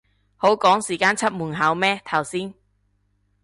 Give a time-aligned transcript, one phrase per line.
[0.35, 2.55] 好趕時間出門口咩頭先